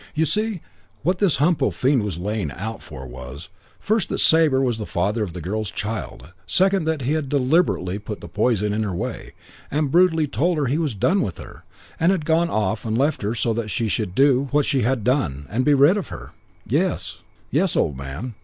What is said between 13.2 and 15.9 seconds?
her so that she should do what she had done and he be